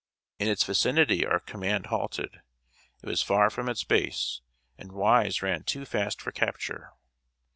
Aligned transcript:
In 0.39 0.47
its 0.47 0.63
vicinity 0.63 1.27
our 1.27 1.39
command 1.39 1.85
halted. 1.85 2.41
It 3.03 3.07
was 3.07 3.21
far 3.21 3.51
from 3.51 3.69
its 3.69 3.83
base, 3.83 4.41
and 4.75 4.91
Wise 4.93 5.43
ran 5.43 5.61
too 5.63 5.85
fast 5.85 6.23
for 6.23 6.31
capture. 6.31 6.93